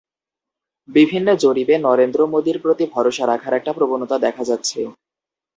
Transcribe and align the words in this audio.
বিভিন্ন 0.89 1.27
জরিপে 1.43 1.75
নরেন্দ্র 1.79 2.19
মোদির 2.27 2.57
প্রতি 2.63 2.85
ভরসা 2.93 3.23
রাখার 3.27 3.53
একটা 3.55 3.71
প্রবণতা 3.77 4.15
দেখা 4.25 4.43
যাচ্ছে। 4.43 4.79